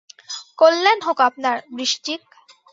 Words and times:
কল্যাণ 0.59 0.99
হোক 1.03 1.19
আপনার, 1.21 1.57
বৃশ্চিক। 1.77 2.21